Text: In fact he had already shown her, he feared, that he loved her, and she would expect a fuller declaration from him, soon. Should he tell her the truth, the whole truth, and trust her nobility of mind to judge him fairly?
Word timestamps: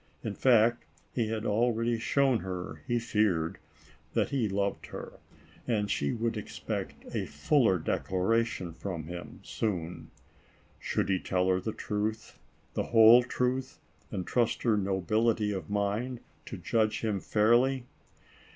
In 0.23 0.33
fact 0.33 0.85
he 1.13 1.27
had 1.27 1.45
already 1.45 1.99
shown 1.99 2.39
her, 2.39 2.81
he 2.87 2.97
feared, 2.97 3.59
that 4.13 4.29
he 4.29 4.49
loved 4.49 4.87
her, 4.87 5.19
and 5.67 5.91
she 5.91 6.11
would 6.11 6.37
expect 6.37 6.95
a 7.13 7.27
fuller 7.27 7.77
declaration 7.77 8.73
from 8.73 9.03
him, 9.03 9.41
soon. 9.43 10.09
Should 10.79 11.07
he 11.07 11.19
tell 11.19 11.49
her 11.49 11.59
the 11.61 11.71
truth, 11.71 12.39
the 12.73 12.85
whole 12.89 13.21
truth, 13.21 13.79
and 14.09 14.25
trust 14.25 14.63
her 14.63 14.75
nobility 14.75 15.51
of 15.51 15.69
mind 15.69 16.21
to 16.47 16.57
judge 16.57 17.01
him 17.01 17.19
fairly? 17.19 17.85